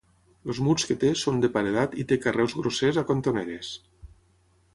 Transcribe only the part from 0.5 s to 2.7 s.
Els murs que té són de paredat i té carreus